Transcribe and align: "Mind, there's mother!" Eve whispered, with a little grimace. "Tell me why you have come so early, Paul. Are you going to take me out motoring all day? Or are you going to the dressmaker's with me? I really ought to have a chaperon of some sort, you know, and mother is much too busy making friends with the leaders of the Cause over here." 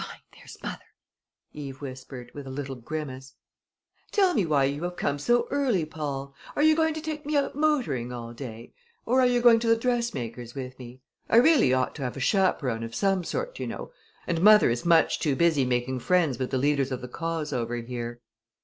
"Mind, 0.00 0.20
there's 0.36 0.60
mother!" 0.64 0.82
Eve 1.52 1.80
whispered, 1.80 2.32
with 2.34 2.44
a 2.44 2.50
little 2.50 2.74
grimace. 2.74 3.34
"Tell 4.10 4.34
me 4.34 4.44
why 4.44 4.64
you 4.64 4.82
have 4.82 4.96
come 4.96 5.16
so 5.16 5.46
early, 5.52 5.84
Paul. 5.84 6.34
Are 6.56 6.62
you 6.64 6.74
going 6.74 6.92
to 6.94 7.00
take 7.00 7.24
me 7.24 7.36
out 7.36 7.54
motoring 7.54 8.12
all 8.12 8.32
day? 8.32 8.74
Or 9.04 9.20
are 9.20 9.26
you 9.28 9.40
going 9.40 9.60
to 9.60 9.68
the 9.68 9.76
dressmaker's 9.76 10.56
with 10.56 10.76
me? 10.80 11.02
I 11.30 11.36
really 11.36 11.72
ought 11.72 11.94
to 11.94 12.02
have 12.02 12.16
a 12.16 12.18
chaperon 12.18 12.82
of 12.82 12.96
some 12.96 13.22
sort, 13.22 13.60
you 13.60 13.68
know, 13.68 13.92
and 14.26 14.42
mother 14.42 14.70
is 14.70 14.84
much 14.84 15.20
too 15.20 15.36
busy 15.36 15.64
making 15.64 16.00
friends 16.00 16.36
with 16.36 16.50
the 16.50 16.58
leaders 16.58 16.90
of 16.90 17.00
the 17.00 17.06
Cause 17.06 17.52
over 17.52 17.76
here." 17.76 18.20